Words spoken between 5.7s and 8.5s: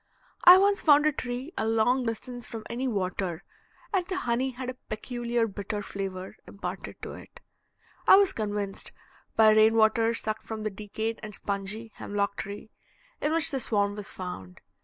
flavor imparted to it, I was